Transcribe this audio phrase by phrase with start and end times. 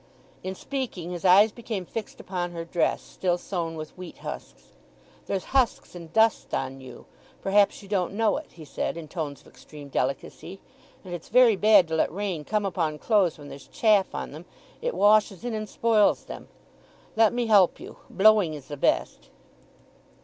[0.43, 4.69] In speaking his eyes became fixed upon her dress, still sown with wheat husks.
[5.27, 7.05] "There's husks and dust on you.
[7.43, 10.59] Perhaps you don't know it?" he said, in tones of extreme delicacy.
[11.05, 14.45] "And it's very bad to let rain come upon clothes when there's chaff on them.
[14.81, 16.47] It washes in and spoils them.
[17.15, 19.29] Let me help you—blowing is the best."